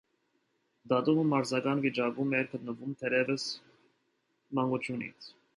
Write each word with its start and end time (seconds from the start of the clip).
Տատումը 0.93 1.25
մարզական 1.33 1.83
վիճակում 1.83 2.33
էր 2.39 2.49
գտնվում 2.55 2.97
դեռևս 3.03 3.47
մանկությունից։ 4.61 5.33